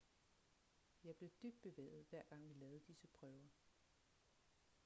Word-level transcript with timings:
jeg 1.03 1.15
blev 1.15 1.29
dybt 1.43 1.61
bevæget 1.61 2.05
hver 2.09 2.21
gang 2.29 2.49
vi 2.49 2.53
lavede 2.53 2.79
disse 2.87 3.07
prøver 3.07 3.47